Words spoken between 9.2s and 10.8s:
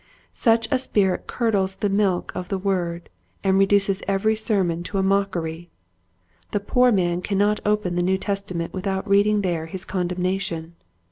there his condemnation.